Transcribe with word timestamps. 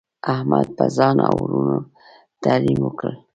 احمد 0.33 0.67
په 0.77 0.85
ځان 0.97 1.17
او 1.27 1.35
ورونو 1.43 1.77
تعلیم 2.43 2.79
وکړ. 2.83 3.13